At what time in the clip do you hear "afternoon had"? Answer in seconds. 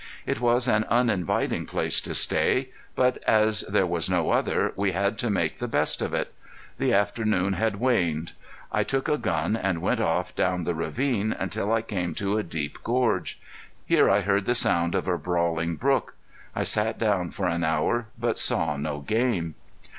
6.91-7.75